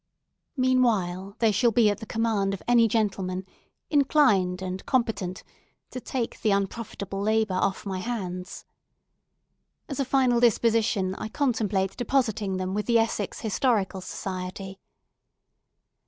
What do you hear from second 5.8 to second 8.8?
to take the unprofitable labour off my hands.